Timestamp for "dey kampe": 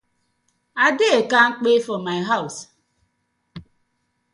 0.99-1.71